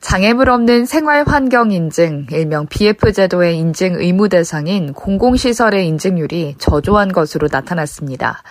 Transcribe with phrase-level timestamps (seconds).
[0.00, 7.48] 장애물 없는 생활 환경 인증, 일명 BF 제도의 인증 의무 대상인 공공시설의 인증률이 저조한 것으로
[7.52, 8.42] 나타났습니다.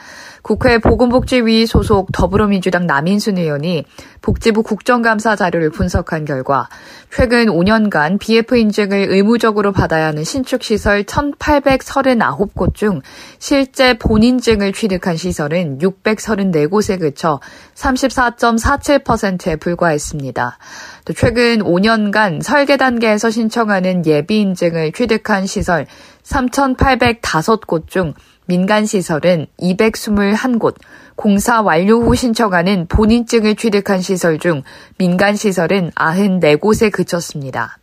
[0.41, 3.85] 국회 보건복지위 소속 더불어민주당 남인순 의원이
[4.21, 6.67] 복지부 국정감사 자료를 분석한 결과
[7.11, 13.02] 최근 5년간 BF 인증을 의무적으로 받아야 하는 신축시설 1,839곳 중
[13.39, 17.39] 실제 본인증을 취득한 시설은 634곳에 그쳐
[17.75, 20.58] 34.47%에 불과했습니다.
[21.05, 25.85] 또 최근 5년간 설계 단계에서 신청하는 예비 인증을 취득한 시설
[26.23, 28.13] 3,805곳 중
[28.49, 30.75] 민간시설은 221곳,
[31.16, 34.64] 공사 완료 후 신청하는 본인증을 취득한 시설 중
[34.97, 37.77] 민간시설은 94곳에 그쳤습니다.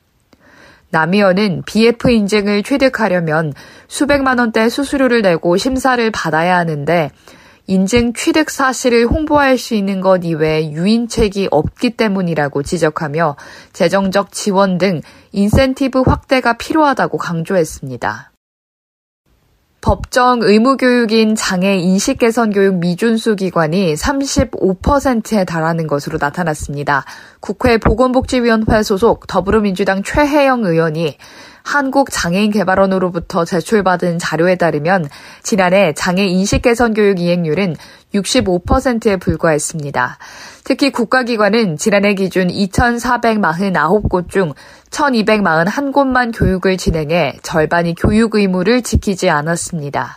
[0.91, 3.53] 남이어는 BF 인증을 취득하려면
[3.87, 7.11] 수백만 원대 수수료를 내고 심사를 받아야 하는데
[7.69, 13.37] 인증 취득 사실을 홍보할 수 있는 것 이외에 유인책이 없기 때문이라고 지적하며
[13.73, 15.01] 재정적 지원 등
[15.31, 18.33] 인센티브 확대가 필요하다고 강조했습니다.
[19.87, 27.05] 법정 의무교육인 장애 인식 개선 교육 미준수 기관이 35%에 달하는 것으로 나타났습니다.
[27.39, 31.17] 국회 보건복지위원회 소속 더불어민주당 최혜영 의원이
[31.67, 35.09] 한국장애인개발원으로부터 제출받은 자료에 따르면
[35.43, 37.77] 지난해 장애 인식 개선 교육 이행률은
[38.15, 40.19] 65%에 불과했습니다.
[40.65, 44.55] 특히 국가기관은 지난해 기준 2,449곳 중
[44.91, 50.17] 1,241곳만 교육을 진행해 절반이 교육 의무를 지키지 않았습니다.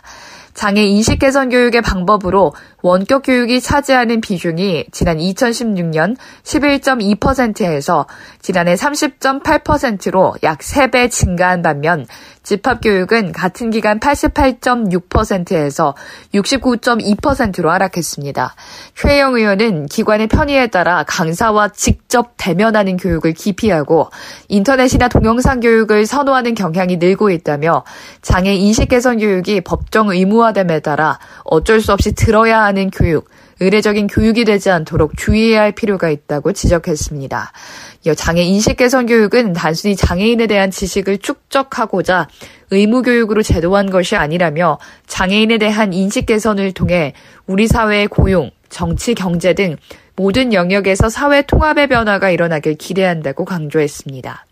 [0.54, 8.06] 장애 인식 개선 교육의 방법으로 원격 교육이 차지하는 비중이 지난 2016년 11.2%에서
[8.40, 12.06] 지난해 30.8%로 약 3배 증가한 반면
[12.42, 15.94] 집합교육은 같은 기간 88.6%에서
[16.34, 18.54] 69.2%로 하락했습니다.
[18.94, 24.08] 최영 의원은 기관의 편의에 따라 강사와 직접 대면하는 교육을 기피하고
[24.48, 27.84] 인터넷이나 동영상 교육을 선호하는 경향이 늘고 있다며
[28.22, 33.28] 장애 인식 개선 교육이 법정 의무화됨에 따라 어쩔 수 없이 들어야 하는 교육,
[33.60, 37.52] 의례적인 교육이 되지 않도록 주의해야 할 필요가 있다고 지적했습니다.
[38.16, 42.28] 장애 인식 개선 교육은 단순히 장애인에 대한 지식을 축적하고자
[42.70, 47.14] 의무 교육으로 제도한 것이 아니라며 장애인에 대한 인식 개선을 통해
[47.46, 49.76] 우리 사회의 고용, 정치, 경제 등
[50.16, 54.46] 모든 영역에서 사회 통합의 변화가 일어나길 기대한다고 강조했습니다.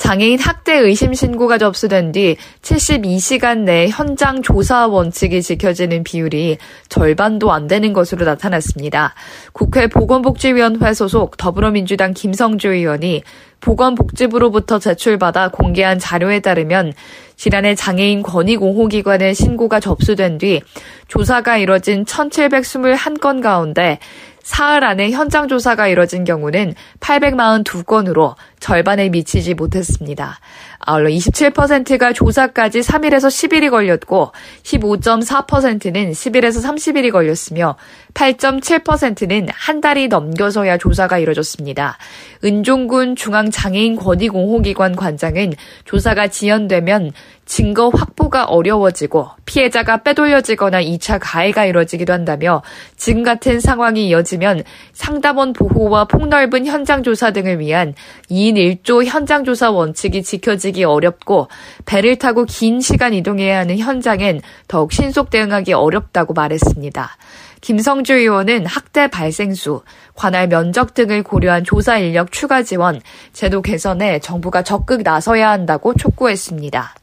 [0.00, 6.56] 장애인 학대 의심 신고가 접수된 뒤 72시간 내 현장 조사 원칙이 지켜지는 비율이
[6.88, 9.14] 절반도 안 되는 것으로 나타났습니다.
[9.52, 13.22] 국회 보건복지위원회 소속 더불어민주당 김성주 의원이
[13.60, 16.94] 보건복지부로부터 제출받아 공개한 자료에 따르면
[17.36, 20.62] 지난해 장애인 권익옹호기관의 신고가 접수된 뒤
[21.08, 23.98] 조사가 이뤄진 1721건 가운데
[24.42, 30.38] 사흘 안에 현장 조사가 이뤄진 경우는 842건으로 절반에 미치지 못했습니다.
[30.78, 37.76] 아울러 27%가 조사까지 3일에서 10일이 걸렸고 15.4%는 10일에서 30일이 걸렸으며
[38.14, 41.98] 8.7%는 한 달이 넘겨서야 조사가 이뤄졌습니다.
[42.44, 45.52] 은종군 중앙장애인 권익옹호기관 관장은
[45.84, 47.12] 조사가 지연되면
[47.50, 52.62] 증거 확보가 어려워지고 피해자가 빼돌려지거나 2차 가해가 이뤄지기도 한다며
[52.96, 54.62] 지금 같은 상황이 이어지면
[54.92, 57.94] 상담원 보호와 폭넓은 현장 조사 등을 위한
[58.30, 61.48] 2인 1조 현장 조사 원칙이 지켜지기 어렵고
[61.86, 67.16] 배를 타고 긴 시간 이동해야 하는 현장엔 더욱 신속 대응하기 어렵다고 말했습니다.
[67.62, 69.82] 김성주 의원은 학대 발생수,
[70.14, 73.00] 관할 면적 등을 고려한 조사 인력 추가 지원,
[73.32, 76.99] 제도 개선에 정부가 적극 나서야 한다고 촉구했습니다.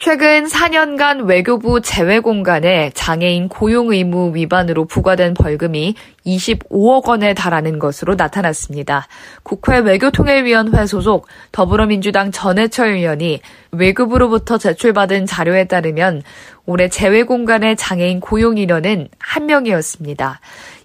[0.00, 9.08] 최근 4년간 외교부 재외공간에 장애인 고용 의무 위반으로 부과된 벌금이 25억 원에 달하는 것으로 나타났습니다.
[9.42, 13.40] 국회 외교통일위원회 소속 더불어민주당 전해철 의원이
[13.72, 16.22] 외교부로부터 제출받은 자료에 따르면
[16.64, 20.38] 올해 재외공간의 장애인 고용 인원은 한 명이었습니다.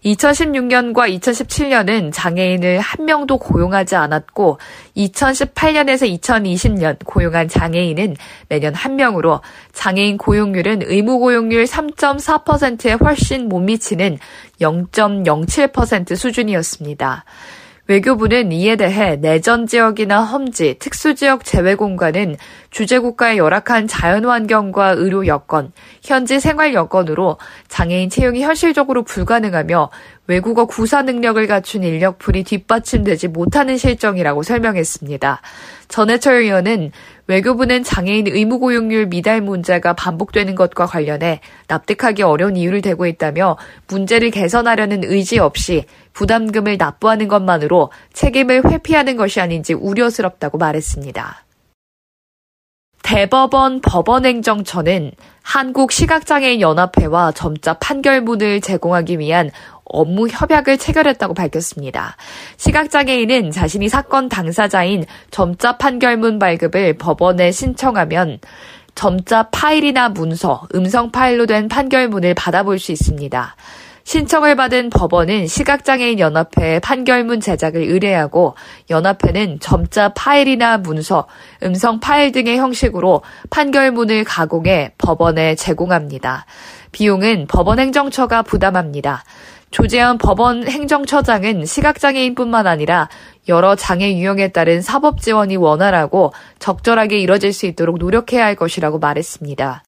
[0.06, 4.60] 2016년과 2017년은 장애인을 한 명도 고용하지 않았고
[4.98, 8.18] 2018년에서 2020년 고용한 장애인은
[8.50, 9.42] 매년 한 명으로
[9.72, 14.20] 장애인 고용률은 의무 고용률 3.4%에 훨씬 못 미치는
[14.60, 17.26] 0.07% 수준이었습니다.
[17.88, 22.38] 외교부는 이에 대해 내전 지역이나 험지, 특수지역 제외 공간은
[22.70, 27.38] 주재국가의 열악한 자연환경과 의료 여건, 현지 생활 여건으로
[27.68, 29.90] 장애인 채용이 현실적으로 불가능하며
[30.28, 35.42] 외국어 구사 능력을 갖춘 인력풀이 뒷받침되지 못하는 실정이라고 설명했습니다.
[35.90, 36.92] 전해철 의원은
[37.28, 44.30] 외교부는 장애인 의무 고용률 미달 문제가 반복되는 것과 관련해 납득하기 어려운 이유를 대고 있다며 문제를
[44.30, 51.44] 개선하려는 의지 없이 부담금을 납부하는 것만으로 책임을 회피하는 것이 아닌지 우려스럽다고 말했습니다.
[53.04, 55.12] 대법원 법원행정처는
[55.44, 59.52] 한국시각장애인연합회와 점자 판결문을 제공하기 위한
[59.94, 62.18] 업무 협약을 체결했다고 밝혔습니다.
[62.58, 68.40] 시각장애인은 자신이 사건 당사자인 점자 판결문 발급을 법원에 신청하면
[68.96, 73.56] 점자 파일이나 문서, 음성 파일로 된 판결문을 받아볼 수 있습니다.
[74.06, 78.56] 신청을 받은 법원은 시각장애인 연합회에 판결문 제작을 의뢰하고
[78.90, 81.28] 연합회는 점자 파일이나 문서,
[81.64, 86.46] 음성 파일 등의 형식으로 판결문을 가공해 법원에 제공합니다.
[86.92, 89.24] 비용은 법원 행정처가 부담합니다.
[89.74, 93.10] 조재현 법원 행정처장은 시각장애인뿐만 아니라
[93.48, 99.84] 여러 장애 유형에 따른 사법 지원이 원활하고 적절하게 이뤄질 수 있도록 노력해야 할 것이라고 말했습니다.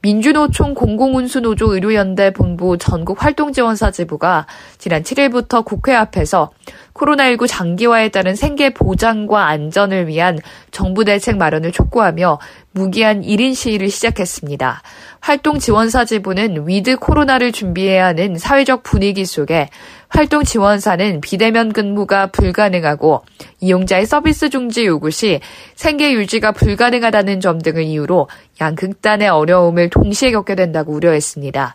[0.00, 4.46] 민주노총 공공운수노조 의료연대 본부 전국 활동지원사 지부가
[4.78, 6.50] 지난 7일부터 국회 앞에서
[6.94, 10.38] 코로나19 장기화에 따른 생계 보장과 안전을 위한
[10.70, 12.38] 정부 대책 마련을 촉구하며
[12.72, 14.82] 무기한 1인 시위를 시작했습니다.
[15.20, 19.68] 활동 지원사 지부는 위드 코로나를 준비해야 하는 사회적 분위기 속에
[20.08, 23.22] 활동 지원사는 비대면 근무가 불가능하고
[23.60, 25.40] 이용자의 서비스 중지 요구 시
[25.74, 28.28] 생계 유지가 불가능하다는 점 등을 이유로
[28.60, 31.74] 양극단의 어려움을 동시에 겪게 된다고 우려했습니다.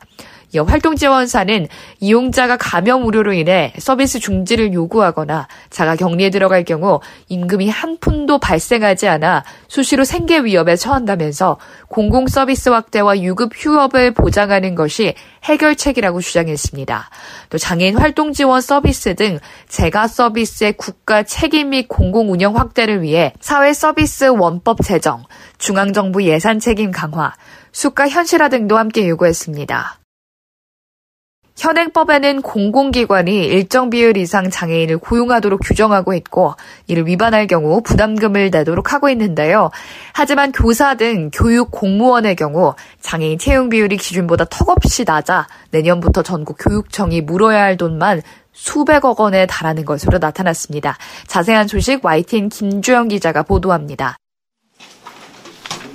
[0.59, 1.67] 활동 지원사는
[1.99, 9.07] 이용자가 감염 우려로 인해 서비스 중지를 요구하거나 자가 격리에 들어갈 경우 임금이 한 푼도 발생하지
[9.07, 11.57] 않아 수시로 생계 위협에 처한다면서
[11.87, 17.09] 공공 서비스 확대와 유급 휴업을 보장하는 것이 해결책이라고 주장했습니다.
[17.49, 23.33] 또 장애인 활동 지원 서비스 등 재가 서비스의 국가 책임 및 공공 운영 확대를 위해
[23.39, 25.23] 사회 서비스 원법 제정,
[25.57, 27.33] 중앙정부 예산 책임 강화,
[27.71, 30.02] 수가 현실화 등도 함께 요구했습니다.
[31.55, 36.55] 현행법에는 공공기관이 일정 비율 이상 장애인을 고용하도록 규정하고 있고
[36.87, 39.69] 이를 위반할 경우 부담금을 내도록 하고 있는데요.
[40.13, 47.21] 하지만 교사 등 교육 공무원의 경우 장애인 채용 비율이 기준보다 턱없이 낮아 내년부터 전국 교육청이
[47.21, 48.21] 물어야 할 돈만
[48.51, 50.97] 수백억 원에 달하는 것으로 나타났습니다.
[51.27, 54.17] 자세한 소식 YTN 김주영 기자가 보도합니다.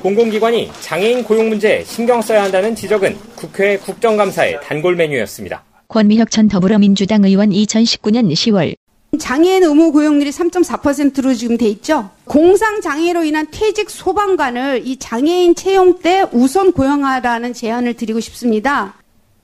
[0.02, 5.64] 공공기관이 장애인 고용 문제에 신경 써야 한다는 지적은 국회 국정감사의 단골 메뉴였습니다.
[5.88, 8.76] 권미혁 전 더불어민주당 의원 2019년 10월
[9.18, 12.10] 장애인 의무 고용률이 3.4%로 지금 돼 있죠.
[12.26, 18.94] 공상 장애로 인한 퇴직 소방관을 이 장애인 채용 때 우선 고용하라는 제안을 드리고 싶습니다.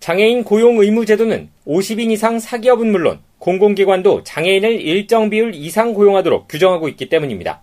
[0.00, 6.88] 장애인 고용 의무 제도는 50인 이상 사기업은 물론 공공기관도 장애인을 일정 비율 이상 고용하도록 규정하고
[6.88, 7.62] 있기 때문입니다.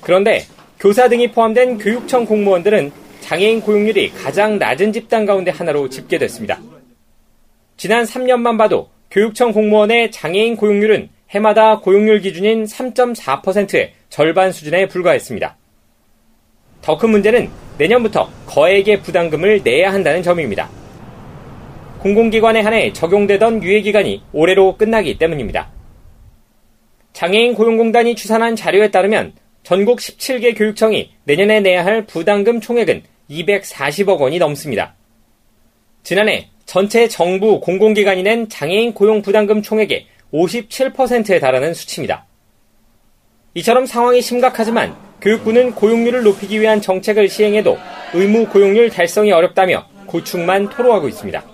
[0.00, 0.46] 그런데
[0.86, 6.60] 교사 등이 포함된 교육청 공무원들은 장애인 고용률이 가장 낮은 집단 가운데 하나로 집계됐습니다.
[7.76, 15.56] 지난 3년만 봐도 교육청 공무원의 장애인 고용률은 해마다 고용률 기준인 3.4%의 절반 수준에 불과했습니다.
[16.82, 20.70] 더 큰 문제는 내년부터 거액의 부담금을 내야 한다는 점입니다.
[21.98, 25.68] 공공기관에 한해 적용되던 유예기간이 올해로 끝나기 때문입니다.
[27.12, 29.32] 장애인 고용공단이 추산한 자료에 따르면
[29.66, 34.94] 전국 17개 교육청이 내년에 내야 할 부담금 총액은 240억 원이 넘습니다.
[36.04, 42.26] 지난해 전체 정부 공공기관이 낸 장애인 고용 부담금 총액의 57%에 달하는 수치입니다.
[43.54, 47.76] 이처럼 상황이 심각하지만 교육부는 고용률을 높이기 위한 정책을 시행해도
[48.14, 51.44] 의무 고용률 달성이 어렵다며 고충만 토로하고 있습니다.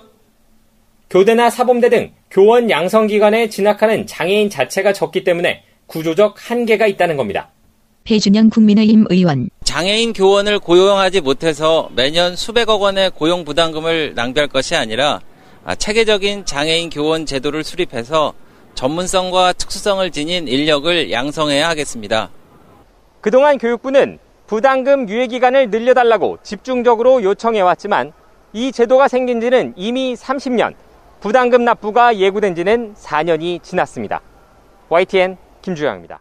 [1.09, 7.53] 교대나 사범대 등 교원 양성기관에 진학하는 장애인 자체가 적기 때문에 구조적 한계가 있다는 겁니다.
[8.05, 9.49] 배준영 국민의힘 의원.
[9.65, 15.21] 장애인 교원을 고용하지 못해서 매년 수백억 원의 고용 부담금을 낭비할 것이 아니라
[15.65, 18.35] 아, 체계적인 장애인 교원 제도를 수립해서
[18.75, 22.31] 전문성과 특수성을 지닌 인력을 양성해야 하겠습니다.
[23.21, 28.13] 그동안 교육부는 부담금 유예 기간을 늘려달라고 집중적으로 요청해왔지만
[28.53, 30.75] 이 제도가 생긴 지는 이미 30년,
[31.21, 34.21] 부담금 납부가 예고된 지는 4년이 지났습니다.
[34.89, 36.21] YTN 김주영입니다.